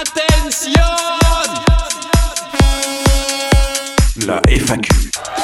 [0.00, 0.80] Attention
[4.26, 5.43] La FAQ.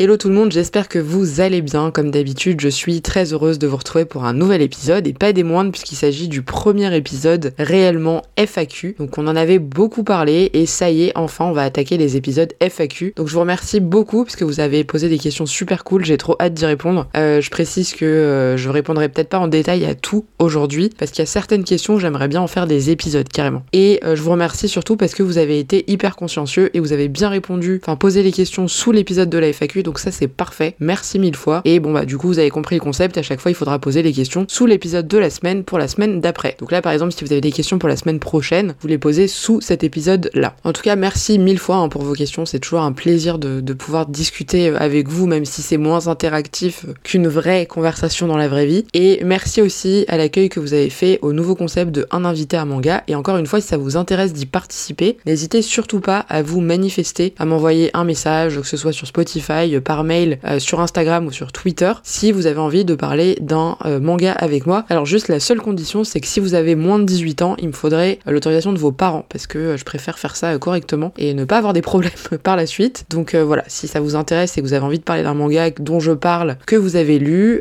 [0.00, 1.90] Hello tout le monde, j'espère que vous allez bien.
[1.90, 5.32] Comme d'habitude, je suis très heureuse de vous retrouver pour un nouvel épisode et pas
[5.32, 8.94] des moindres puisqu'il s'agit du premier épisode réellement FAQ.
[9.00, 12.16] Donc on en avait beaucoup parlé et ça y est, enfin on va attaquer les
[12.16, 13.14] épisodes FAQ.
[13.16, 16.36] Donc je vous remercie beaucoup puisque vous avez posé des questions super cool, j'ai trop
[16.38, 17.08] hâte d'y répondre.
[17.16, 21.10] Euh, je précise que euh, je répondrai peut-être pas en détail à tout aujourd'hui parce
[21.10, 23.64] qu'il y a certaines questions, j'aimerais bien en faire des épisodes carrément.
[23.72, 26.92] Et euh, je vous remercie surtout parce que vous avez été hyper consciencieux et vous
[26.92, 30.28] avez bien répondu, enfin posé les questions sous l'épisode de la FAQ donc ça c'est
[30.28, 30.76] parfait.
[30.80, 31.62] Merci mille fois.
[31.64, 33.78] Et bon bah du coup vous avez compris le concept, à chaque fois il faudra
[33.78, 36.56] poser les questions sous l'épisode de la semaine pour la semaine d'après.
[36.60, 38.98] Donc là par exemple si vous avez des questions pour la semaine prochaine, vous les
[38.98, 40.54] posez sous cet épisode là.
[40.62, 43.62] En tout cas merci mille fois hein, pour vos questions, c'est toujours un plaisir de,
[43.62, 48.48] de pouvoir discuter avec vous même si c'est moins interactif qu'une vraie conversation dans la
[48.48, 48.84] vraie vie.
[48.92, 52.58] Et merci aussi à l'accueil que vous avez fait au nouveau concept de un invité
[52.58, 53.04] à manga.
[53.08, 56.60] Et encore une fois si ça vous intéresse d'y participer, n'hésitez surtout pas à vous
[56.60, 61.26] manifester, à m'envoyer un message, que ce soit sur Spotify, par mail, euh, sur Instagram
[61.26, 64.84] ou sur Twitter, si vous avez envie de parler d'un euh, manga avec moi.
[64.88, 67.68] Alors juste la seule condition, c'est que si vous avez moins de 18 ans, il
[67.68, 71.34] me faudrait euh, l'autorisation de vos parents, parce que je préfère faire ça correctement et
[71.34, 72.12] ne pas avoir des problèmes
[72.42, 73.06] par la suite.
[73.10, 75.70] Donc voilà, si ça vous intéresse et que vous avez envie de parler d'un manga
[75.70, 77.60] dont je parle, que vous avez lu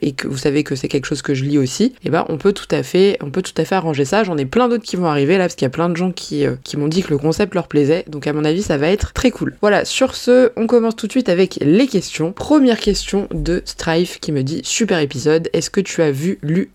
[0.00, 2.24] et que vous savez que c'est quelque chose que je lis aussi, et eh ben
[2.28, 4.24] on peut tout à fait, on peut tout à fait arranger ça.
[4.24, 6.12] J'en ai plein d'autres qui vont arriver là, parce qu'il y a plein de gens
[6.12, 8.04] qui, qui m'ont dit que le concept leur plaisait.
[8.08, 9.56] Donc à mon avis, ça va être très cool.
[9.60, 12.32] Voilà, sur ce, on commence tout de suite avec les questions.
[12.32, 16.70] Première question de Strife qui me dit super épisode, est-ce que tu as vu, lu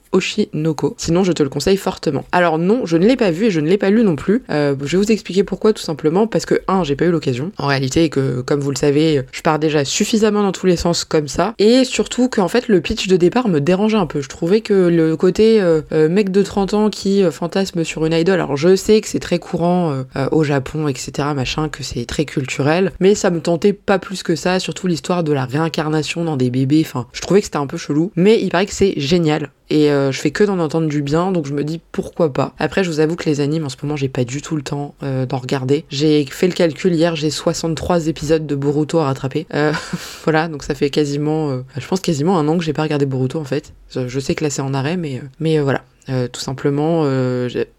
[0.97, 2.25] Sinon, je te le conseille fortement.
[2.31, 4.43] Alors non, je ne l'ai pas vu et je ne l'ai pas lu non plus.
[4.49, 7.51] Euh, je vais vous expliquer pourquoi, tout simplement parce que un, j'ai pas eu l'occasion.
[7.57, 11.03] En réalité, que comme vous le savez, je pars déjà suffisamment dans tous les sens
[11.03, 14.21] comme ça, et surtout qu'en fait le pitch de départ me dérangeait un peu.
[14.21, 18.13] Je trouvais que le côté euh, euh, mec de 30 ans qui fantasme sur une
[18.13, 18.39] idole.
[18.39, 21.29] Alors je sais que c'est très courant au Japon, etc.
[21.35, 24.59] Machin, que c'est très culturel, mais ça me tentait pas plus que ça.
[24.59, 26.83] Surtout l'histoire de la réincarnation dans des bébés.
[26.85, 29.91] Enfin, je trouvais que c'était un peu chelou, mais il paraît que c'est génial et
[29.91, 32.53] euh, je fais que d'en entendre du bien donc je me dis pourquoi pas.
[32.59, 34.61] Après je vous avoue que les animes en ce moment j'ai pas du tout le
[34.61, 35.85] temps euh, d'en regarder.
[35.89, 39.45] J'ai fait le calcul hier, j'ai 63 épisodes de Boruto à rattraper.
[39.53, 39.73] Euh,
[40.23, 43.39] voilà, donc ça fait quasiment je pense quasiment un an que j'ai pas regardé Boruto
[43.39, 43.73] en fait.
[43.89, 45.83] Je, sais que là c'est en arrêt mais mais voilà.
[46.07, 47.05] tout simplement,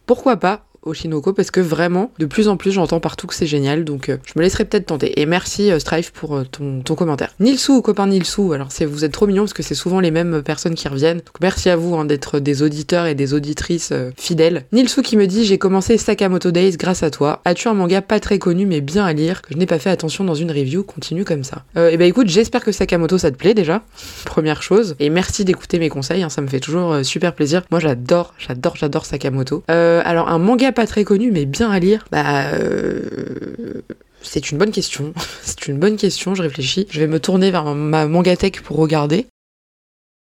[0.06, 3.84] pourquoi pas Oshinoko parce que vraiment, de plus en plus, j'entends partout que c'est génial,
[3.84, 5.20] donc euh, je me laisserai peut-être tenter.
[5.20, 7.30] Et merci euh, Strife pour euh, ton, ton, commentaire.
[7.40, 10.42] Nilsou, copain Nilsou, alors c'est vous êtes trop mignons parce que c'est souvent les mêmes
[10.42, 11.18] personnes qui reviennent.
[11.18, 14.64] Donc merci à vous hein, d'être des auditeurs et des auditrices fidèles.
[14.72, 17.40] Nilsou qui me dit j'ai commencé Sakamoto Days grâce à toi.
[17.44, 19.90] As-tu un manga pas très connu mais bien à lire que je n'ai pas fait
[19.90, 20.82] attention dans une review?
[20.82, 21.64] Continue comme ça.
[21.76, 23.82] et bah écoute, j'espère que Sakamoto ça te plaît déjà.
[24.24, 24.96] Première chose.
[25.00, 27.62] Et merci d'écouter mes conseils, hein, ça me fait toujours super plaisir.
[27.70, 29.62] Moi j'adore, j'adore, j'adore Sakamoto.
[29.68, 33.82] alors un manga pas très connu mais bien à lire, bah euh,
[34.22, 35.12] c'est une bonne question.
[35.42, 36.86] c'est une bonne question, je réfléchis.
[36.90, 39.26] Je vais me tourner vers ma mangatech pour regarder.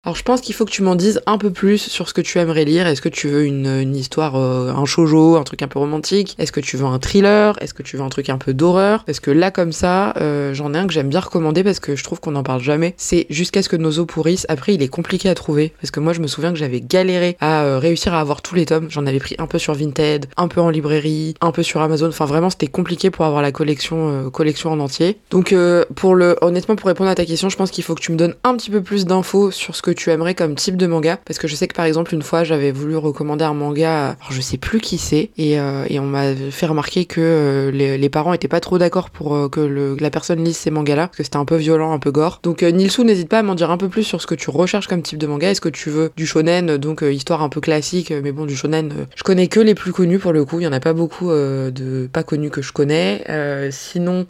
[0.05, 2.21] Alors je pense qu'il faut que tu m'en dises un peu plus sur ce que
[2.21, 2.89] tu aimerais lire.
[2.89, 6.35] Est-ce que tu veux une, histoire, euh, un shoujo, un truc un peu romantique?
[6.41, 7.57] Est-ce que tu veux un thriller?
[7.61, 9.05] Est-ce que tu veux un truc un peu d'horreur?
[9.05, 11.95] Parce que là comme ça, euh, j'en ai un que j'aime bien recommander parce que
[11.95, 12.95] je trouve qu'on n'en parle jamais.
[12.97, 14.45] C'est Jusqu'à ce que nos os pourrissent.
[14.49, 17.37] Après il est compliqué à trouver parce que moi je me souviens que j'avais galéré
[17.39, 18.91] à euh, réussir à avoir tous les tomes.
[18.91, 22.09] J'en avais pris un peu sur Vinted, un peu en librairie, un peu sur Amazon.
[22.09, 25.19] Enfin vraiment c'était compliqué pour avoir la collection, collection en entier.
[25.31, 25.55] Donc
[25.95, 28.17] pour le, honnêtement pour répondre à ta question, je pense qu'il faut que tu me
[28.17, 31.19] donnes un petit peu plus d'infos sur ce que tu aimerais comme type de manga
[31.25, 34.31] Parce que je sais que par exemple une fois j'avais voulu recommander un manga, alors
[34.31, 38.33] je sais plus qui c'est, et, euh, on m'a fait remarquer que euh, les, parents
[38.33, 41.37] étaient pas trop d'accord pour euh, que, la personne lise ces mangas-là, parce que c'était
[41.37, 42.41] un peu violent, un peu gore.
[42.43, 44.89] Donc Nilsou, n'hésite pas à m'en dire un peu plus sur ce que tu recherches
[44.89, 45.51] comme type de manga.
[45.51, 48.93] Est-ce que tu veux du shonen, donc histoire un peu classique, mais bon du shonen,
[49.15, 51.31] je connais que les plus connus pour le coup, il y en a pas beaucoup
[51.31, 53.25] de pas connus que je connais.
[53.71, 54.27] sinon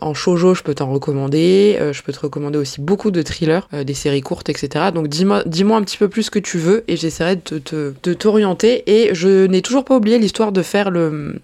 [0.00, 3.94] en shoujo je peux t'en recommander, je peux te recommander aussi beaucoup de thrillers, des
[3.94, 4.86] séries courtes, etc.
[4.94, 5.42] Donc dis-moi
[5.76, 8.82] un petit peu plus ce que tu veux et j'essaierai de, t'orienter.
[8.86, 10.90] Et je n'ai toujours pas oublié l'histoire de faire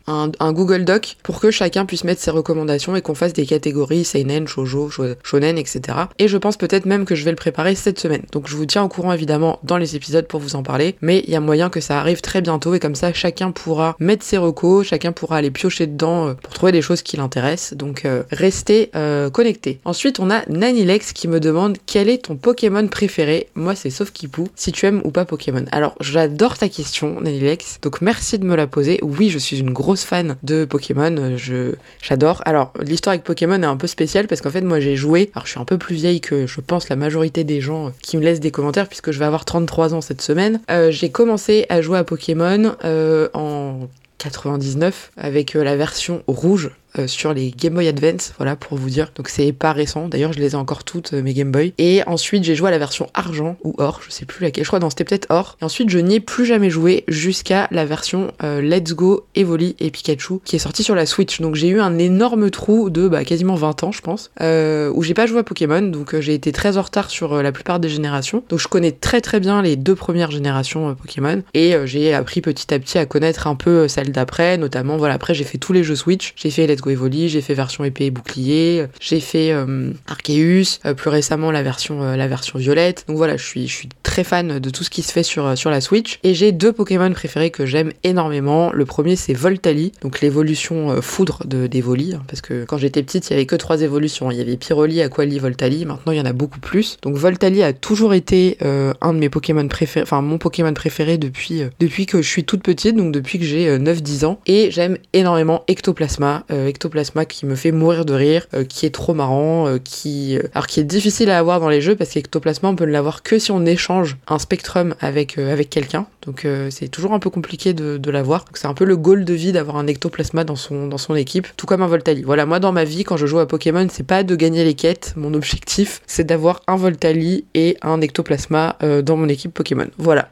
[0.06, 4.04] un, Google Doc pour que chacun puisse mettre ses recommandations et qu'on fasse des catégories
[4.04, 4.90] seinen, shoujo,
[5.22, 5.80] shonen, etc.
[6.18, 8.22] Et je pense peut-être même que je vais le préparer cette semaine.
[8.32, 11.22] Donc je vous tiens au courant évidemment dans les épisodes pour vous en parler, mais
[11.26, 14.24] il y a moyen que ça arrive très bientôt et comme ça chacun pourra mettre
[14.24, 17.76] ses recos, chacun pourra aller piocher dedans euh, pour trouver des choses qui l'intéressent.
[17.76, 19.80] Donc euh, restez euh, connectés.
[19.84, 24.12] Ensuite on a Nanilex qui me demande quel est ton Pokémon préféré Moi, c'est Sauf
[24.12, 24.48] Kipou.
[24.54, 25.64] Si tu aimes ou pas Pokémon.
[25.72, 27.80] Alors, j'adore ta question, Nanilex.
[27.82, 28.98] Donc, merci de me la poser.
[29.02, 31.36] Oui, je suis une grosse fan de Pokémon.
[31.36, 32.42] Je, j'adore.
[32.44, 35.30] Alors, l'histoire avec Pokémon est un peu spéciale parce qu'en fait, moi, j'ai joué.
[35.34, 38.16] Alors, je suis un peu plus vieille que je pense la majorité des gens qui
[38.16, 40.60] me laissent des commentaires puisque je vais avoir 33 ans cette semaine.
[40.70, 43.88] Euh, j'ai commencé à jouer à Pokémon euh, en
[44.18, 48.90] 99 avec euh, la version rouge euh, sur les Game Boy Advance, voilà pour vous
[48.90, 49.12] dire.
[49.14, 51.72] Donc c'est pas récent, d'ailleurs je les ai encore toutes euh, mes Game Boy.
[51.78, 54.68] Et ensuite j'ai joué à la version argent ou or, je sais plus laquelle, je
[54.68, 55.56] crois non c'était peut-être or.
[55.60, 59.76] Et ensuite je n'y ai plus jamais joué jusqu'à la version euh, Let's Go Evoli
[59.78, 61.40] et Pikachu qui est sortie sur la Switch.
[61.40, 65.14] Donc j'ai eu un énorme trou de bah, quasiment 20 ans je pense, où j'ai
[65.14, 68.42] pas joué à Pokémon, donc j'ai été très en retard sur la plupart des générations.
[68.48, 72.72] Donc je connais très très bien les deux premières générations Pokémon et j'ai appris petit
[72.74, 75.84] à petit à connaître un peu celles d'après, notamment voilà après j'ai fait tous les
[75.84, 79.52] jeux Switch, j'ai fait Let's Go Evoli, j'ai fait version épée et bouclier, j'ai fait
[79.52, 83.04] euh, Arceus, euh, plus récemment la version, euh, la version violette.
[83.08, 85.56] Donc voilà, je suis, je suis très fan de tout ce qui se fait sur,
[85.56, 86.18] sur la Switch.
[86.22, 88.70] Et j'ai deux Pokémon préférés que j'aime énormément.
[88.72, 93.28] Le premier c'est Voltali, donc l'évolution foudre de d'Evoli, hein, parce que quand j'étais petite,
[93.28, 94.30] il y avait que trois évolutions.
[94.30, 95.84] Il y avait Pyroli, Aquali, Voltali.
[95.84, 96.98] Maintenant, il y en a beaucoup plus.
[97.02, 101.62] Donc Voltali a toujours été un de mes Pokémon préférés, enfin mon Pokémon préféré depuis,
[101.78, 104.40] depuis que je suis toute petite, donc depuis que j'ai 9-10 ans.
[104.46, 106.44] Et j'aime énormément Ectoplasma.
[106.70, 110.42] Ectoplasma qui me fait mourir de rire, euh, qui est trop marrant, euh, qui euh,
[110.54, 113.22] alors qui est difficile à avoir dans les jeux parce qu'Ectoplasma on peut ne l'avoir
[113.22, 116.06] que si on échange un spectrum avec avec quelqu'un.
[116.26, 118.44] Donc c'est toujours un peu compliqué de, de l'avoir.
[118.52, 121.46] C'est un peu le goal de vie d'avoir un Ectoplasma dans son dans son équipe,
[121.56, 122.22] tout comme un Voltali.
[122.22, 124.74] Voilà, moi dans ma vie quand je joue à Pokémon, c'est pas de gagner les
[124.74, 129.86] quêtes, mon objectif c'est d'avoir un Voltali et un Ectoplasma dans mon équipe Pokémon.
[129.98, 130.28] Voilà.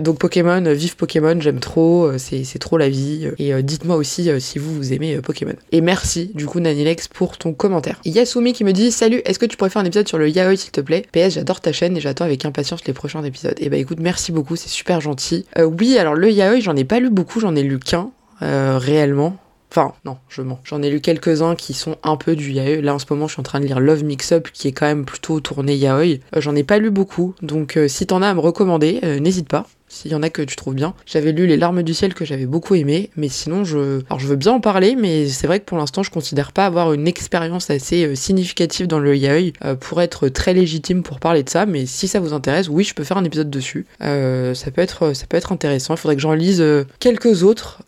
[0.00, 3.30] donc Pokémon, vive Pokémon, j'aime trop, c'est trop la vie.
[3.38, 5.54] Et dites-moi aussi si vous, vous aimez Pokémon.
[5.74, 7.98] Et merci du coup Nanilex pour ton commentaire.
[8.04, 10.54] Yasumi qui me dit Salut, est-ce que tu pourrais faire un épisode sur le yaoi
[10.54, 11.06] s'il te plaît?
[11.12, 13.54] PS, j'adore ta chaîne et j'attends avec impatience les prochains épisodes.
[13.58, 15.46] Et eh bah écoute, merci beaucoup, c'est super gentil.
[15.58, 18.10] Euh, oui, alors le yaoi, j'en ai pas lu beaucoup, j'en ai lu qu'un
[18.42, 19.38] euh, réellement.
[19.70, 20.60] Enfin, non, je mens.
[20.64, 22.82] J'en ai lu quelques-uns qui sont un peu du yaoi.
[22.82, 24.72] Là, en ce moment, je suis en train de lire Love Mix Up, qui est
[24.72, 26.20] quand même plutôt tourné yaoi.
[26.36, 29.66] Euh, j'en ai pas lu beaucoup, donc si t'en as à me recommander, n'hésite pas
[29.92, 30.94] s'il y en a que tu trouves bien.
[31.06, 34.26] J'avais lu Les larmes du ciel que j'avais beaucoup aimé, mais sinon je alors je
[34.26, 37.06] veux bien en parler mais c'est vrai que pour l'instant je considère pas avoir une
[37.06, 41.50] expérience assez euh, significative dans le yaoi euh, pour être très légitime pour parler de
[41.50, 43.86] ça, mais si ça vous intéresse, oui, je peux faire un épisode dessus.
[44.02, 46.64] Euh, ça peut être ça peut être intéressant, il faudrait que j'en lise
[46.98, 47.82] quelques autres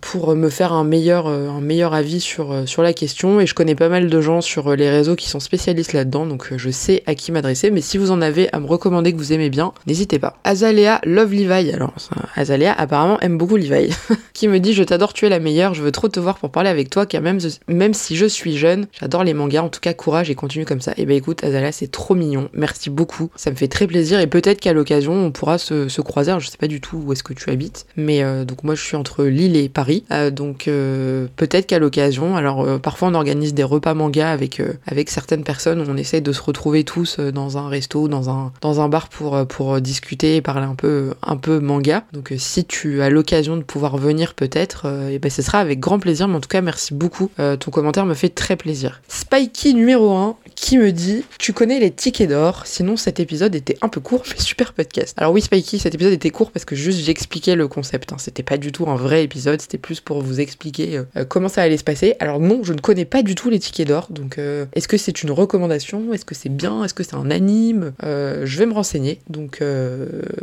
[0.00, 3.74] pour me faire un meilleur un meilleur avis sur sur la question et je connais
[3.74, 7.14] pas mal de gens sur les réseaux qui sont spécialistes là-dedans donc je sais à
[7.14, 10.18] qui m'adresser mais si vous en avez à me recommander que vous aimez bien, n'hésitez
[10.18, 10.38] pas.
[10.44, 11.94] Azalea Lovely alors
[12.34, 13.94] Azalea apparemment aime beaucoup Levi,
[14.32, 16.50] qui me dit je t'adore, tu es la meilleure, je veux trop te voir pour
[16.50, 17.38] parler avec toi, car même,
[17.68, 20.80] même si je suis jeune, j'adore les mangas, en tout cas courage et continue comme
[20.80, 20.92] ça.
[20.96, 24.20] Et bah ben, écoute Azalea c'est trop mignon, merci beaucoup, ça me fait très plaisir
[24.20, 27.22] et peut-être qu'à l'occasion on pourra se, croiser, je sais pas du tout où est-ce
[27.22, 30.68] que tu habites, mais euh, donc moi je suis entre Lille et Paris, euh, donc
[30.68, 35.84] euh, peut-être qu'à l'occasion, alors parfois on organise des repas manga avec, avec certaines personnes,
[35.88, 39.46] on essaye de se retrouver tous dans un resto, dans un, dans un bar pour,
[39.46, 42.04] pour discuter et parler un peu, un un peu manga.
[42.12, 45.42] Donc euh, si tu as l'occasion de pouvoir venir peut-être, et euh, eh ben ce
[45.42, 46.28] sera avec grand plaisir.
[46.28, 47.30] Mais en tout cas, merci beaucoup.
[47.38, 49.02] Euh, ton commentaire me fait très plaisir.
[49.08, 53.76] Spikey numéro 1 qui me dit Tu connais les tickets d'or, sinon cet épisode était
[53.82, 55.14] un peu court, mais super podcast.
[55.18, 58.12] Alors oui, Spikey, cet épisode était court parce que juste j'expliquais le concept.
[58.12, 58.16] Hein.
[58.18, 61.76] C'était pas du tout un vrai épisode, c'était plus pour vous expliquer comment ça allait
[61.76, 62.14] se passer.
[62.20, 65.22] Alors non, je ne connais pas du tout les tickets d'or, donc est-ce que c'est
[65.22, 66.12] une recommandation?
[66.14, 66.84] Est-ce que c'est bien?
[66.84, 67.92] Est-ce que c'est un anime?
[68.02, 69.20] Je vais me renseigner.
[69.28, 69.62] Donc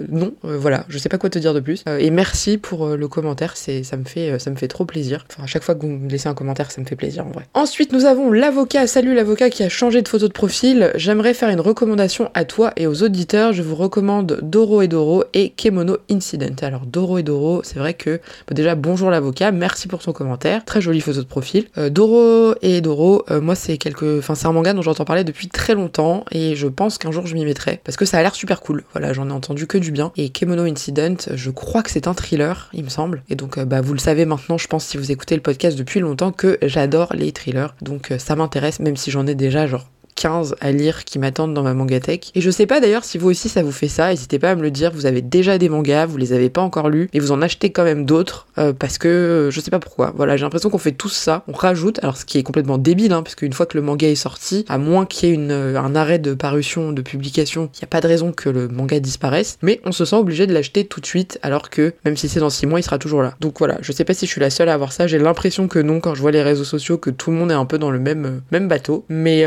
[0.10, 1.84] non, voilà, je sais pas quoi te dire de plus.
[1.88, 4.68] Euh, et merci pour euh, le commentaire, c'est, ça me fait, euh, ça me fait
[4.68, 5.25] trop plaisir.
[5.30, 7.32] Enfin, à chaque fois que vous me laissez un commentaire, ça me fait plaisir en
[7.32, 7.48] vrai.
[7.54, 8.88] Ensuite, nous avons l'avocat.
[8.88, 10.92] Salut l'avocat qui a changé de photo de profil.
[10.96, 13.54] J'aimerais faire une recommandation à toi et aux auditeurs.
[13.54, 16.56] Je vous recommande Doro et Doro et Kemono Incident.
[16.62, 18.20] Alors Doro et Doro, c'est vrai que
[18.52, 20.66] déjà bonjour l'avocat, merci pour ton commentaire.
[20.66, 21.66] Très jolie photo de profil.
[21.92, 23.78] Doro et Doro, moi c'est
[24.18, 27.28] enfin c'est un manga dont j'entends parler depuis très longtemps et je pense qu'un jour
[27.28, 28.84] je m'y mettrai parce que ça a l'air super cool.
[28.94, 30.12] Voilà, j'en ai entendu que du bien.
[30.18, 33.24] Et Kemono Incident, je crois que c'est un thriller, il me semble.
[33.30, 35.77] Et donc, euh, bah, vous le savez maintenant, je pense, si vous écoutez le podcast
[35.77, 37.75] depuis longtemps, que j'adore les thrillers.
[37.82, 41.53] Donc, euh, ça m'intéresse, même si j'en ai déjà genre 15 à lire qui m'attendent
[41.53, 42.32] dans ma mangatech.
[42.36, 44.55] Et je sais pas d'ailleurs si vous aussi ça vous fait ça, n'hésitez pas à
[44.55, 47.20] me le dire, vous avez déjà des mangas, vous les avez pas encore lus, mais
[47.20, 50.13] vous en achetez quand même d'autres, euh, parce que euh, je sais pas pourquoi.
[50.15, 53.13] Voilà, j'ai l'impression qu'on fait tous ça, on rajoute, alors ce qui est complètement débile,
[53.13, 55.51] hein, parce qu'une fois que le manga est sorti, à moins qu'il y ait une,
[55.51, 58.67] euh, un arrêt de parution, de publication, il n'y a pas de raison que le
[58.67, 62.17] manga disparaisse, mais on se sent obligé de l'acheter tout de suite, alors que même
[62.17, 63.36] si c'est dans 6 mois, il sera toujours là.
[63.39, 65.67] Donc voilà, je sais pas si je suis la seule à avoir ça, j'ai l'impression
[65.67, 67.77] que non quand je vois les réseaux sociaux, que tout le monde est un peu
[67.77, 69.43] dans le même, même bateau, mais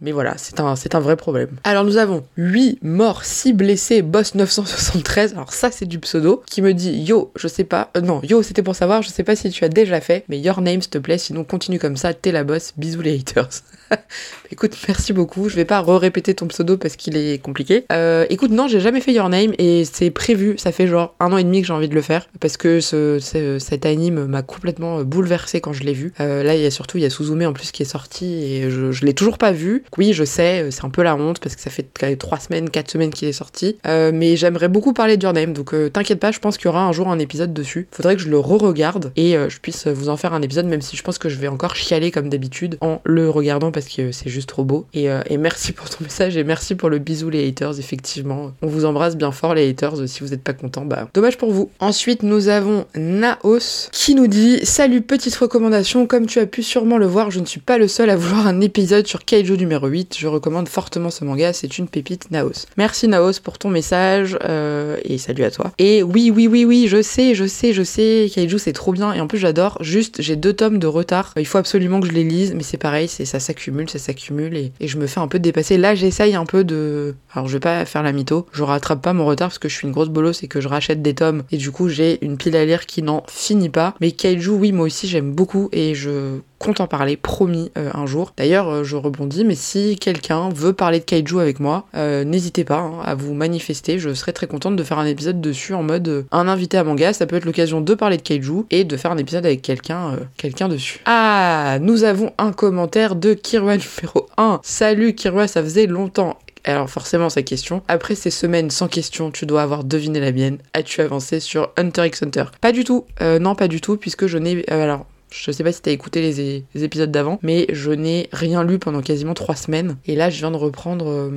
[0.00, 1.50] mais voilà, c'est un, c'est un vrai problème.
[1.64, 5.32] Alors nous avons 8 morts, 6 blessés, boss 973.
[5.34, 8.42] Alors ça c'est du pseudo qui me dit yo, je sais pas, euh, non, yo
[8.42, 10.90] c'était pour savoir, je sais pas si tu as déjà fait, mais your name s'il
[10.90, 13.62] te plaît, sinon continue comme ça, t'es la boss, bisous les haters.
[14.52, 15.48] écoute, merci beaucoup.
[15.48, 17.84] Je vais pas re-répéter ton pseudo parce qu'il est compliqué.
[17.92, 20.54] Euh, écoute, non, j'ai jamais fait Your Name et c'est prévu.
[20.58, 22.80] Ça fait genre un an et demi que j'ai envie de le faire parce que
[22.80, 23.18] ce,
[23.58, 26.12] cet anime m'a complètement bouleversé quand je l'ai vu.
[26.20, 28.26] Euh, là, il y a surtout il y a Suzume en plus qui est sorti
[28.44, 29.84] et je, je l'ai toujours pas vu.
[29.98, 32.90] Oui, je sais, c'est un peu la honte parce que ça fait trois semaines, quatre
[32.90, 33.76] semaines qu'il est sorti.
[33.86, 36.68] Euh, mais j'aimerais beaucoup parler de Your Name, donc t'inquiète pas, je pense qu'il y
[36.68, 37.88] aura un jour un épisode dessus.
[37.90, 40.96] Faudrait que je le re-regarde et je puisse vous en faire un épisode, même si
[40.96, 44.30] je pense que je vais encore chialer comme d'habitude en le regardant parce que c'est
[44.30, 44.86] juste trop beau.
[44.96, 48.52] Euh, et, merci pour ton message et merci pour le bisou les haters, effectivement.
[48.62, 51.52] On vous embrasse bien fort les haters, si vous n'êtes pas contents, bah dommage pour
[51.52, 51.70] vous.
[51.80, 56.98] Ensuite nous avons Naos qui nous dit Salut petite recommandation, comme tu as pu sûrement
[56.98, 59.86] le voir, je ne suis pas le seul à vouloir un épisode sur Kaiju numéro
[59.86, 62.66] 8, je recommande fortement ce manga, c'est une pépite Naos.
[62.76, 65.72] Merci Naos pour ton message euh, et salut à toi.
[65.78, 69.14] Et oui oui oui oui, je sais, je sais, je sais, Kaiju c'est trop bien
[69.14, 72.12] et en plus j'adore, juste j'ai deux tomes de retard, il faut absolument que je
[72.12, 75.28] les lise, mais c'est pareil, c'est ça s'accumule, ça s'accumule et, je me fais un
[75.28, 75.78] peu dépasser.
[75.78, 77.14] Là, j'essaye un peu de.
[77.32, 79.74] Alors, je vais pas faire la mytho, je rattrape pas mon retard parce que je
[79.74, 82.36] suis une grosse bolosse et que je rachète des tomes et du coup, j'ai une
[82.36, 83.94] pile à lire qui n'en finit pas.
[84.02, 88.06] Mais Kaiju, oui, moi aussi, j'aime beaucoup et je compte en parler, promis, euh, un
[88.06, 88.32] jour.
[88.36, 92.64] D'ailleurs, euh, je rebondis, mais si quelqu'un veut parler de kaiju avec moi, euh, n'hésitez
[92.64, 93.98] pas hein, à vous manifester.
[93.98, 97.12] Je serais très contente de faire un épisode dessus en mode un invité à manga.
[97.12, 100.16] Ça peut être l'occasion de parler de kaiju et de faire un épisode avec quelqu'un
[100.36, 101.00] quelqu'un dessus.
[101.06, 104.60] Ah, nous avons un commentaire de Kirwa numéro 1.
[104.62, 106.38] Salut Kirwa, ça faisait longtemps.
[106.64, 107.82] Alors forcément sa question.
[107.88, 110.58] Après ces semaines sans question, tu dois avoir deviné la mienne.
[110.74, 112.44] As-tu avancé sur Hunter x Hunter?
[112.60, 113.06] Pas du tout.
[113.20, 114.68] non, pas du tout, puisque je n'ai...
[114.70, 118.78] alors je sais pas si t'as écouté les, épisodes d'avant, mais je n'ai rien lu
[118.78, 119.96] pendant quasiment trois semaines.
[120.06, 121.06] Et là, je viens de reprendre.
[121.08, 121.30] Euh,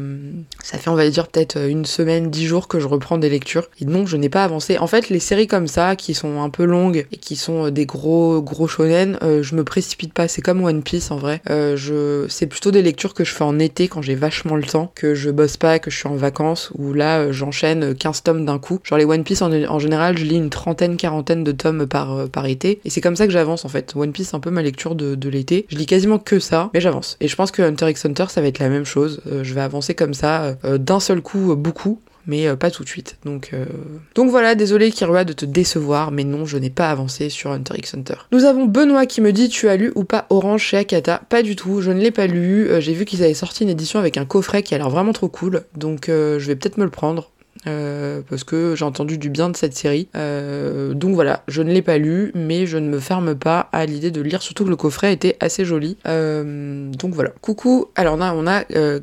[0.64, 3.68] ça fait, on va dire, peut-être une semaine, dix jours que je reprends des lectures.
[3.80, 4.78] Et non, je n'ai pas avancé.
[4.78, 7.72] En fait, les séries comme ça, qui sont un peu longues et qui sont euh,
[7.72, 10.28] des gros, gros shonen, euh, je me précipite pas.
[10.28, 11.42] C'est comme One Piece en vrai.
[11.48, 12.26] je...
[12.30, 15.14] C'est plutôt des lectures que je fais en été quand j'ai vachement le temps, que
[15.14, 18.80] je bosse pas, que je suis en vacances, où là, j'enchaîne 15 tomes d'un coup.
[18.84, 22.30] Genre les One Piece, en, en, général, je lis une trentaine, quarantaine de tomes par,
[22.30, 22.80] par été.
[22.86, 23.83] Et c'est comme ça que j'avance en fait.
[23.96, 25.66] One Piece, un peu ma lecture de, l'été.
[25.70, 27.18] Je lis quasiment que ça, mais j'avance.
[27.20, 29.22] Et je pense que Hunter x Hunter, ça va être la même chose.
[29.28, 32.86] Euh, je vais avancer comme ça, euh, d'un seul coup, euh, beaucoup mais pas tout
[32.86, 33.18] de suite.
[33.26, 33.52] Donc,
[34.16, 37.74] Donc voilà, désolé Kirua de te décevoir, mais non, je n'ai pas avancé sur Hunter
[37.78, 38.14] x Hunter.
[38.32, 41.22] Nous avons Benoît qui me dit Tu as lu ou pas Orange chez Akata?
[41.28, 42.70] Pas du tout, je ne l'ai pas lu.
[42.80, 45.28] J'ai vu qu'ils avaient sorti une édition avec un coffret qui a l'air vraiment trop
[45.28, 47.30] cool, donc je vais peut-être me le prendre.
[47.68, 50.08] Euh, parce que j'ai entendu du bien de cette série.
[50.16, 53.86] Euh, donc voilà, je ne l'ai pas lu, mais je ne me ferme pas à
[53.86, 55.98] l'idée de lire, surtout que le coffret était assez joli.
[56.08, 57.32] Euh, donc voilà.
[57.42, 59.00] Coucou, alors on a euh,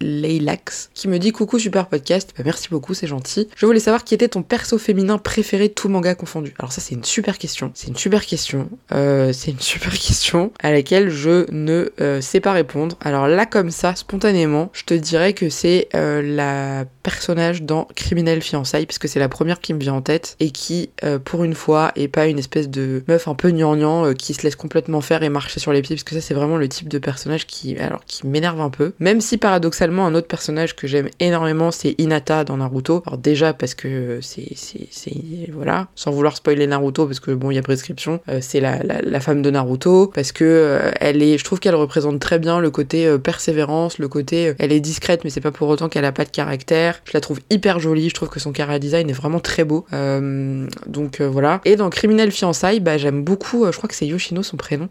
[0.00, 3.48] Leilax qui me dit coucou super podcast, bah, merci beaucoup, c'est gentil.
[3.56, 6.54] Je voulais savoir qui était ton perso féminin préféré tout manga confondu.
[6.58, 10.70] Alors ça c'est une super question, c'est une super question, c'est une super question à
[10.70, 12.96] laquelle je ne sais pas répondre.
[13.00, 18.86] Alors là comme ça, spontanément, je te dirais que c'est la personnage dans Criminel Fiançailles,
[18.86, 21.92] puisque c'est la première qui me vient en tête, et qui, euh, pour une fois,
[21.96, 25.22] est pas une espèce de meuf un peu gnangnan euh, qui se laisse complètement faire
[25.22, 27.76] et marcher sur les pieds, parce que ça c'est vraiment le type de personnage qui,
[27.78, 28.92] alors, qui m'énerve un peu.
[28.98, 33.02] Même si paradoxalement, un autre personnage que j'aime énormément, c'est Inata dans Naruto.
[33.06, 37.54] Alors déjà parce que c'est, c'est, voilà, sans vouloir spoiler Naruto, parce que bon, il
[37.54, 41.44] y a prescription, euh, c'est la, la, femme de Naruto, parce que elle est, je
[41.44, 45.40] trouve qu'elle représente très bien le côté persévérance, le côté, elle est discrète, mais c'est
[45.40, 47.00] pas pour autant qu'elle a pas de caractère.
[47.04, 49.86] Je la trouve hyper je trouve que son cara design est vraiment très beau.
[49.92, 51.60] Euh, donc euh, voilà.
[51.64, 54.88] Et dans Criminel Fiançailles, bah, j'aime beaucoup, euh, je crois que c'est Yoshino son prénom,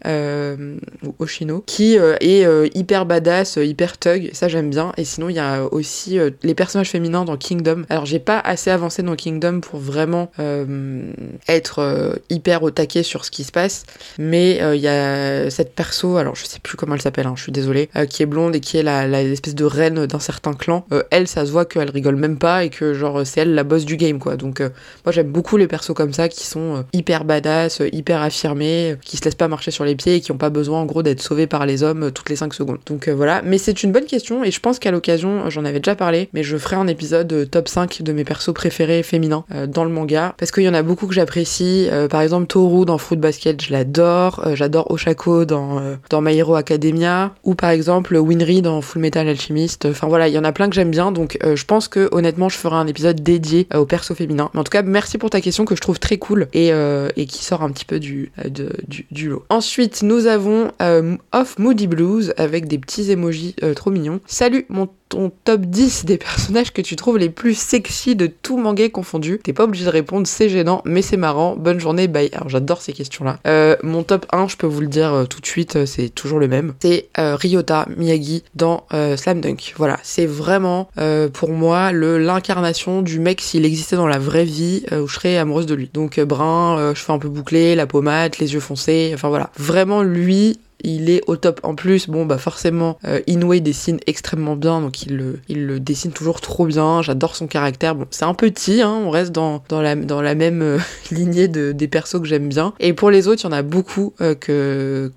[1.02, 4.30] ou Oshino, qui est hyper badass, hyper thug.
[4.32, 4.92] Ça j'aime bien.
[4.96, 7.84] Et sinon, il y a aussi les personnages féminins dans Kingdom.
[7.88, 10.30] Alors j'ai pas assez avancé dans Kingdom pour vraiment
[11.48, 13.84] être hyper au taquet sur ce qui se passe.
[14.18, 17.42] Mais il y a cette perso, alors je sais plus comment elle s'appelle, hein, je
[17.42, 20.86] suis désolée, qui est blonde et qui est la, l'espèce de reine d'un certain clan.
[21.10, 23.84] elle, ça se voit qu'elle rigole même pas et que genre c'est elle la boss
[23.84, 24.36] du game quoi.
[24.36, 24.68] Donc euh,
[25.04, 28.96] moi j'aime beaucoup les persos comme ça qui sont euh, hyper badass, euh, hyper affirmés,
[29.02, 31.02] qui se laissent pas marcher sur les pieds et qui ont pas besoin en gros
[31.02, 32.78] d'être sauvés par les hommes toutes les 5 secondes.
[32.86, 35.94] Donc voilà, mais c'est une bonne question et je pense qu'à l'occasion, j'en avais déjà
[35.94, 39.90] parlé, mais je ferai un épisode top 5 de mes persos préférés féminins dans le
[39.90, 41.88] manga parce qu'il y en a beaucoup que j'apprécie.
[42.10, 44.42] par exemple Toru dans Fruit Basket, je l'adore.
[44.54, 45.80] j'adore Oshako dans
[46.10, 49.86] dans My Hero Academia ou par exemple Winry dans Full Metal Alchemist.
[49.86, 52.48] Enfin voilà, il y en a plein que j'aime bien donc je pense que honnêtement
[52.48, 54.50] je un épisode dédié au perso féminin.
[54.54, 57.26] Mais en tout cas, merci pour ta question que je trouve très cool et, et
[57.26, 58.32] qui sort un petit peu du,
[58.88, 59.44] du, du, lot.
[59.48, 60.70] Ensuite, nous avons
[61.32, 64.20] Off Moody Blues avec des petits emojis trop mignons.
[64.26, 68.58] Salut mon ton top 10 des personnages que tu trouves les plus sexy de tout
[68.58, 69.40] manga confondu.
[69.42, 71.56] T'es pas obligé de répondre, c'est gênant, mais c'est marrant.
[71.56, 72.30] Bonne journée, bye.
[72.32, 73.38] Alors j'adore ces questions-là.
[73.46, 76.08] Euh, mon top 1, je peux vous le dire euh, tout de suite, euh, c'est
[76.08, 76.74] toujours le même.
[76.80, 79.74] C'est Ryota Miyagi dans Slam Dunk.
[79.76, 80.88] Voilà, c'est vraiment
[81.32, 85.36] pour moi le l'incarnation du mec s'il existait dans la vraie vie où je serais
[85.36, 85.90] amoureuse de lui.
[85.92, 89.50] Donc brun, cheveux un peu bouclés, la pommade, les yeux foncés, enfin voilà.
[89.56, 91.60] Vraiment lui, il est au top.
[91.62, 95.16] En plus, bon, bah forcément, euh, Inoue dessine extrêmement bien, donc il
[95.48, 97.02] le, dessine toujours trop bien.
[97.02, 97.94] J'adore son caractère.
[97.94, 99.94] Bon, c'est un petit, hein, on reste dans, la,
[100.34, 100.78] même euh,
[101.10, 102.74] lignée de, des persos que j'aime bien.
[102.80, 105.10] Et pour les autres, il y en a beaucoup euh, que.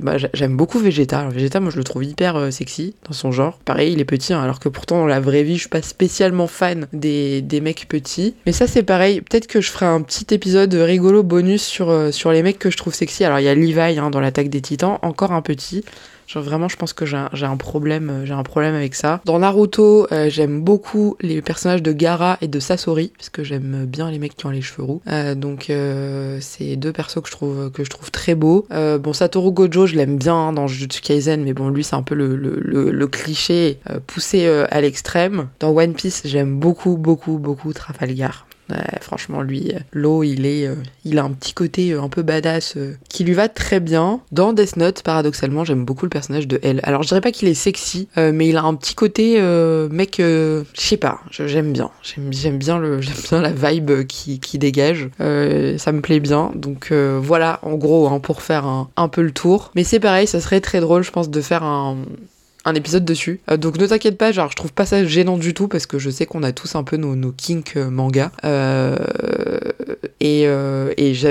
[0.00, 1.20] Bah, j'aime beaucoup Vegeta.
[1.20, 3.58] Alors, Vegeta, moi, je le trouve hyper sexy dans son genre.
[3.64, 5.82] Pareil, il est petit, hein, alors que pourtant, dans la vraie vie, je suis pas
[5.82, 8.34] spécialement fan des, des mecs petits.
[8.46, 9.20] Mais ça, c'est pareil.
[9.20, 12.76] Peut-être que je ferai un petit épisode rigolo bonus sur, sur les mecs que je
[12.76, 13.24] trouve sexy.
[13.24, 15.84] Alors, il y a Levi hein, dans l'attaque des encore un petit.
[16.26, 19.20] Genre vraiment, je pense que j'ai un, problème, euh, j'ai un problème avec ça.
[19.24, 23.84] Dans Naruto, euh, j'aime beaucoup les personnages de Gara et de Sasori parce que j'aime
[23.86, 25.02] bien les mecs qui ont les cheveux roux.
[25.06, 25.70] Euh, donc
[26.40, 28.66] c'est deux persos que je trouve que je trouve très beaux.
[28.70, 32.14] bon, Satoru Gojo, je l'aime bien dans Jujutsu Kaisen, mais bon, lui c'est un peu
[32.14, 35.48] le, le, le cliché poussé à l'extrême.
[35.60, 38.46] Dans One Piece, j'aime beaucoup, beaucoup, beaucoup Trafalgar
[39.00, 40.74] franchement, lui, euh, l'eau, il est, euh,
[41.16, 42.76] a un petit côté euh, un peu badass
[43.08, 44.20] qui lui va très bien.
[44.32, 46.80] Dans Death Note, paradoxalement, j'aime beaucoup le personnage de Elle.
[46.82, 49.40] Alors, je dirais pas qu'il est sexy, mais il a un petit côté
[49.90, 51.90] mec, je sais pas, j'aime bien.
[52.02, 55.08] J'aime bien le, j'aime bien la vibe qui, qui dégage.
[55.18, 56.52] ça me plaît bien.
[56.54, 59.70] Donc voilà, en gros, hein, pour faire un, un peu le tour.
[59.74, 61.96] Mais c'est pareil, ça serait très drôle, je pense, de faire un
[62.64, 63.40] un épisode dessus.
[63.50, 65.98] Euh, donc ne t'inquiète pas, genre je trouve pas ça gênant du tout parce que
[65.98, 68.32] je sais qu'on a tous un peu nos, nos kinks euh, manga.
[68.44, 68.96] Euh,
[70.20, 70.44] et,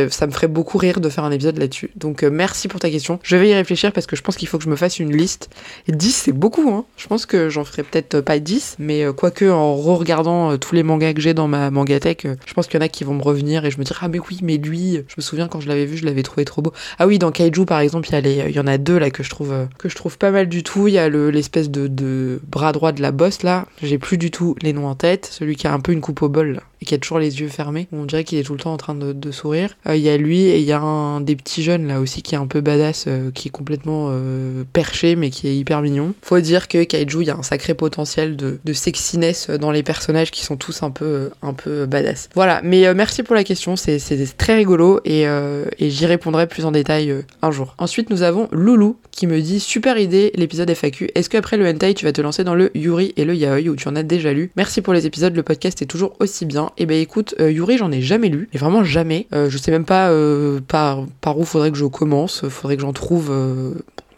[0.10, 1.92] ça me ferait beaucoup rire de faire un épisode là-dessus.
[1.96, 3.20] Donc merci pour ta question.
[3.24, 5.16] Je vais y réfléchir parce que je pense qu'il faut que je me fasse une
[5.16, 5.50] liste.
[5.88, 6.86] Et 10 c'est beaucoup, hein.
[6.98, 11.14] Je pense que j'en ferai peut-être pas 10, mais quoique en re-regardant tous les mangas
[11.14, 13.66] que j'ai dans ma mangatech, je pense qu'il y en a qui vont me revenir
[13.66, 15.86] et je me dirai ah mais oui, mais lui, je me souviens quand je l'avais
[15.86, 16.74] vu, je l'avais trouvé trop beau.
[17.00, 19.30] Ah oui, dans Kaiju par exemple, il y, y en a deux là que je
[19.30, 20.88] trouve que je trouve pas mal du tout.
[20.88, 24.32] Il y a le l'espèce de, bras droit de la bosse là, j'ai plus du
[24.32, 26.86] tout les noms en tête, celui qui a un peu une coupe au bol et
[26.86, 28.94] qui a toujours les yeux fermés, on dirait qu'il est tout le temps en train
[28.94, 29.78] de, sourire.
[29.88, 32.22] Euh, il y a lui et il y a un des petits jeunes là aussi
[32.22, 35.82] qui est un peu badass, euh, qui est complètement euh, perché mais qui est hyper
[35.82, 36.14] mignon.
[36.22, 39.82] Faut dire que Kaiju, il y a un sacré potentiel de, de, sexiness dans les
[39.82, 42.30] personnages qui sont tous un peu, un peu badass.
[42.36, 43.98] Voilà, mais merci pour la question, c'est
[44.38, 47.76] très rigolo et, et j'y répondrai plus en détail un jour.
[47.78, 51.12] Ensuite, nous avons Loulou qui me dit super idée l'épisode FAQ.
[51.16, 53.70] Est-ce que après le hentai, tu vas te lancer dans le Yuri et le yaoi
[53.70, 56.46] où tu en as déjà lu Merci pour les épisodes, le podcast est toujours aussi
[56.46, 56.68] bien.
[56.78, 59.28] Et eh ben écoute, euh, Yuri, j'en ai jamais lu, et vraiment jamais.
[59.34, 62.82] Euh, je sais même pas euh, par, par où faudrait que je commence, faudrait que
[62.82, 63.32] j'en trouve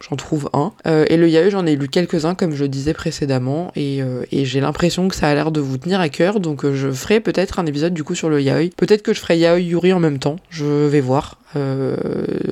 [0.08, 0.72] j'en trouve un.
[0.84, 5.08] et le yaoi, j'en ai lu quelques-uns, comme je disais précédemment, et, et j'ai l'impression
[5.08, 7.94] que ça a l'air de vous tenir à cœur, donc je ferai peut-être un épisode
[7.94, 8.70] du coup sur le yaoi.
[8.76, 11.38] Peut-être que je ferai yaoi Yuri en même temps, je vais voir.
[11.56, 11.96] Euh,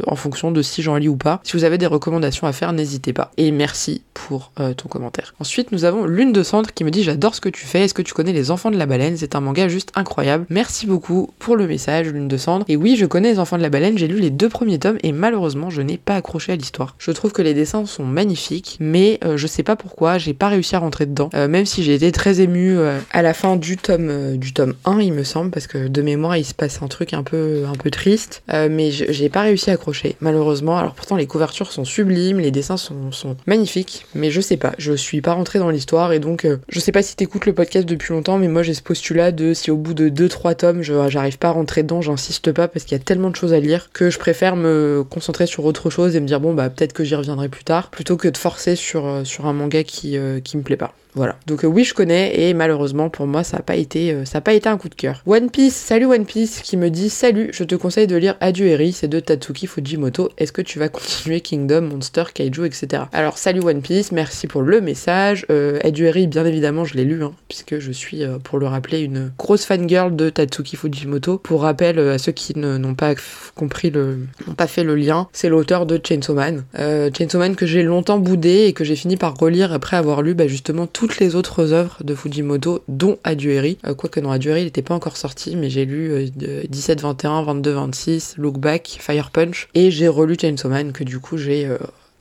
[0.07, 1.41] en fonction de si j'en lis ou pas.
[1.45, 3.31] Si vous avez des recommandations à faire, n'hésitez pas.
[3.37, 5.35] Et merci pour euh, ton commentaire.
[5.41, 7.85] Ensuite, nous avons Lune de Cendre qui me dit J'adore ce que tu fais.
[7.85, 9.17] Est-ce que tu connais Les Enfants de la Baleine?
[9.17, 10.47] C'est un manga juste incroyable.
[10.49, 12.65] Merci beaucoup pour le message, Lune de Cendre.
[12.69, 13.99] Et oui, je connais Les Enfants de la Baleine.
[13.99, 16.95] J'ai lu les deux premiers tomes et malheureusement, je n'ai pas accroché à l'histoire.
[16.99, 20.49] Je trouve que les dessins sont magnifiques, mais euh, je sais pas pourquoi, j'ai pas
[20.49, 21.31] réussi à rentrer dedans.
[21.35, 22.79] même si j'ai été très émue
[23.13, 26.37] à la fin du tome, du tome 1, il me semble, parce que de mémoire,
[26.37, 28.43] il se passe un truc un peu, un peu triste.
[28.49, 30.77] mais j'ai pas réussi à accrocher, malheureusement.
[30.79, 34.93] Alors pourtant, les couvertures sont sublimes, les dessins sont, magnifiques, mais je sais pas, je
[34.93, 37.87] suis pas rentrée dans l'histoire et donc euh, je sais pas si t'écoutes le podcast
[37.87, 41.39] depuis longtemps, mais moi j'ai ce postulat de si au bout de 2-3 tomes, j'arrive
[41.39, 43.91] pas à rentrer dedans, j'insiste pas parce qu'il y a tellement de choses à lire
[43.93, 47.05] que je préfère me concentrer sur autre chose et me dire bon bah peut-être que
[47.05, 50.57] j'y reviendrai plus tard, plutôt que de forcer sur, euh, un manga qui, euh, qui
[50.57, 50.95] me plaît pas.
[51.15, 51.37] Voilà.
[51.47, 54.39] Donc euh, oui, je connais et malheureusement pour moi, ça n'a pas été euh, ça
[54.39, 55.23] a pas été un coup de cœur.
[55.27, 58.77] One Piece, salut One Piece qui me dit salut, je te conseille de lire Adieu
[58.93, 60.31] c'est de Tatsuki Fujimoto.
[60.39, 63.05] Est-ce que tu vas continuer Kingdom, Monster, Kaiju, etc.
[63.13, 65.47] Alors salut One Piece, merci pour le message.
[65.51, 69.01] Euh, Adieu bien évidemment, je l'ai lu hein, puisque je suis euh, pour le rappeler
[69.01, 71.39] une grosse fangirl de Tatsuki Fujimoto.
[71.39, 73.15] Pour rappel à ceux qui n'ont pas
[73.55, 76.65] compris le n'ont pas fait le lien, c'est l'auteur de Chainsaw Man.
[76.77, 80.35] Chainsaw Man que j'ai longtemps boudé et que j'ai fini par relire après avoir lu
[80.35, 83.77] bah, justement tout toutes les autres œuvres de Fujimoto, dont Adueri.
[83.87, 87.73] Euh, quoique non, Adueri, il n'était pas encore sorti, mais j'ai lu 17, 21, 22,
[87.73, 91.77] 26, Look Back, Fire Punch, et j'ai relu Chainsaw Man, que du coup j'ai euh,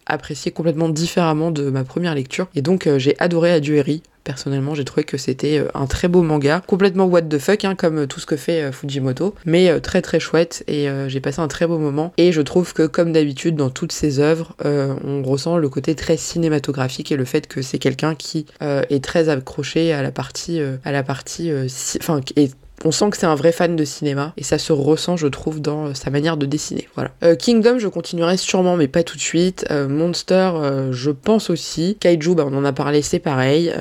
[0.06, 2.48] apprécié complètement différemment de ma première lecture.
[2.56, 4.04] Et donc j'ai adoré Adieu Eri.
[4.24, 7.76] Personnellement, j'ai trouvé que c'était euh, un très beau manga, complètement what the fuck, hein,
[7.76, 11.42] comme tout ce que fait euh, Fujimoto, mais euh, très très chouette et j'ai passé
[11.42, 12.14] un très beau moment.
[12.18, 16.18] Et je trouve que, comme d'habitude, dans toutes ses œuvres, on ressent le côté très
[16.18, 20.92] cinématographique et le fait que c'est quelqu'un qui est très accroché à la partie, à
[20.92, 21.52] la partie,
[22.00, 25.18] enfin, est on sent que c'est un vrai fan de cinéma et ça se ressent,
[25.18, 26.88] je trouve, dans euh, sa manière de dessiner.
[26.96, 27.12] Voilà.
[27.24, 29.66] Euh, Kingdom, je continuerai sûrement, mais pas tout de suite.
[29.72, 30.52] Euh, Monster,
[30.92, 31.98] je pense aussi.
[32.00, 33.72] Kaiju, bah, on en a parlé, c'est pareil.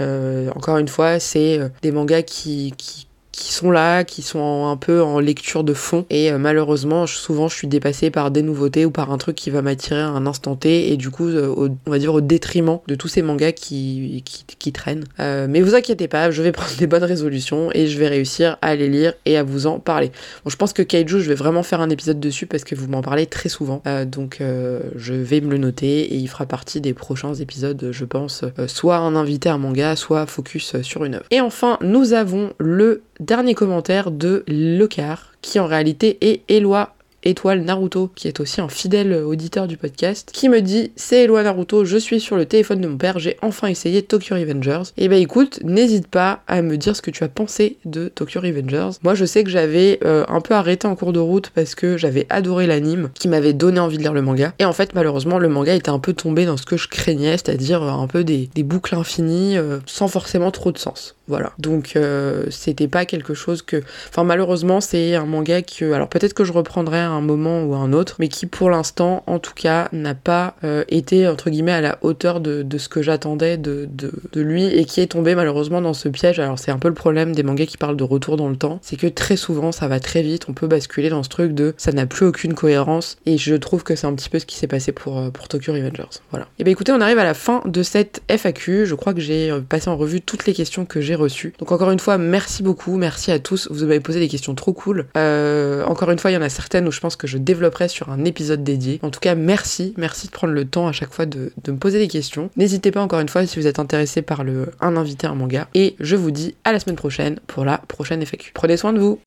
[0.55, 5.03] encore une fois, c'est des mangas qui, qui qui sont là, qui sont un peu
[5.03, 6.05] en lecture de fond.
[6.11, 9.49] Et euh, malheureusement, souvent, je suis dépassée par des nouveautés ou par un truc qui
[9.51, 10.93] va m'attirer à un instant T.
[10.93, 14.73] Et du coup, euh, on va dire au détriment de tous ces mangas qui, qui,
[14.73, 15.05] traînent.
[15.19, 18.59] Euh, mais vous inquiétez pas, je vais prendre des bonnes résolutions et je vais réussir
[18.61, 20.13] à les lire et à vous en parler.
[20.45, 22.89] Bon, je pense que Kaiju, je vais vraiment faire un épisode dessus parce que vous
[22.89, 23.83] m'en parlez très souvent.
[24.07, 28.45] donc, je vais me le noter et il fera partie des prochains épisodes, je pense.
[28.67, 31.25] soit un invité à un manga, soit focus sur une œuvre.
[31.31, 37.63] Et enfin, nous avons le dernier commentaire de Lecar, qui en réalité est Eloi Étoile
[37.63, 41.85] Naruto, qui est aussi un fidèle auditeur du podcast, qui me dit C'est Eloi Naruto,
[41.85, 44.91] je suis sur le téléphone de mon père, j'ai enfin essayé Tokyo Revengers.
[44.97, 47.77] Et eh bah ben, écoute, n'hésite pas à me dire ce que tu as pensé
[47.85, 48.99] de Tokyo Revengers.
[49.05, 51.97] Moi je sais que j'avais euh, un peu arrêté en cours de route parce que
[51.97, 54.53] j'avais adoré l'anime, qui m'avait donné envie de lire le manga.
[54.59, 57.33] Et en fait, malheureusement, le manga était un peu tombé dans ce que je craignais,
[57.33, 61.17] c'est-à-dire un peu des, boucles infinies euh, sans forcément trop de sens.
[61.29, 61.53] Voilà.
[61.59, 63.83] Donc euh, c'était pas quelque chose que.
[64.09, 65.93] Enfin malheureusement c'est un manga que.
[65.93, 69.39] Alors peut-être que je reprendrai un moment ou un autre, mais qui pour l'instant en
[69.39, 73.57] tout cas n'a pas euh, été entre guillemets à la hauteur de, ce que j'attendais
[73.57, 76.41] de, de, lui et qui est tombé malheureusement dans ce piège.
[76.41, 78.81] Alors c'est un peu le problème des mangas qui parlent de retour dans le temps,
[78.83, 81.75] c'est que très souvent ça va très vite, on peut basculer dans ce truc de
[81.77, 84.57] ça n'a plus aucune cohérence et je trouve que c'est un petit peu ce qui
[84.57, 86.21] s'est passé pour, euh, pour Tokyo Revengers.
[86.31, 86.49] Voilà.
[86.59, 88.87] Et bien écoutez, on arrive à la fin de cette FAQ.
[88.87, 91.55] Je crois que j'ai passé en revue toutes les questions que j'ai reçu.
[91.59, 93.69] Donc encore une fois, merci beaucoup, merci à tous.
[93.71, 95.07] Vous m'avez posé des questions trop cool.
[95.17, 97.89] Euh, encore une fois, il y en a certaines où je pense que je développerai
[97.89, 99.01] sur un épisode dédié.
[99.03, 101.79] En tout cas, merci, merci de prendre le temps à chaque fois de, de me
[101.79, 102.51] poser des questions.
[102.57, 105.69] N'hésitez pas encore une fois si vous êtes intéressé par le un invité un manga.
[105.75, 108.53] Et je vous dis à la semaine prochaine pour la prochaine FAQ.
[108.55, 109.19] Prenez soin de vous.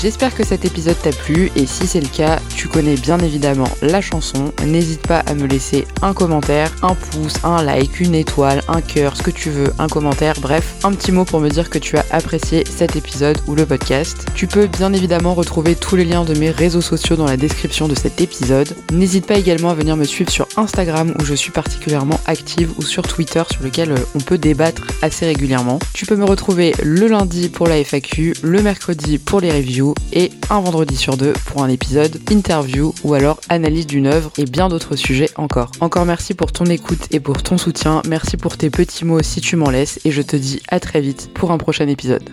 [0.00, 3.68] J'espère que cet épisode t'a plu et si c'est le cas, tu connais bien évidemment
[3.80, 4.52] la chanson.
[4.66, 9.16] N'hésite pas à me laisser un commentaire, un pouce, un like, une étoile, un cœur,
[9.16, 11.96] ce que tu veux, un commentaire, bref, un petit mot pour me dire que tu
[11.96, 14.26] as apprécié cet épisode ou le podcast.
[14.34, 17.88] Tu peux bien évidemment retrouver tous les liens de mes réseaux sociaux dans la description
[17.88, 18.68] de cet épisode.
[18.92, 22.82] N'hésite pas également à venir me suivre sur Instagram où je suis particulièrement active ou
[22.82, 25.78] sur Twitter sur lequel euh, on peut débattre assez régulièrement.
[25.94, 30.30] Tu peux me retrouver le lundi pour la FAQ, le mercredi pour les reviews et
[30.50, 34.68] un vendredi sur deux pour un épisode interview ou alors analyse d'une œuvre et bien
[34.68, 35.70] d'autres sujets encore.
[35.80, 39.40] Encore merci pour ton écoute et pour ton soutien, merci pour tes petits mots si
[39.40, 42.28] tu m'en laisses et je te dis à très vite pour un prochain épisode.